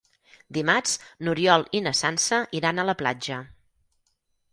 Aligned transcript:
Dimarts 0.55 0.93
n'Oriol 1.27 1.65
i 1.79 1.81
na 1.87 1.93
Sança 1.99 2.39
iran 2.61 2.81
a 2.81 2.87
la 2.91 2.97
platja. 3.03 3.39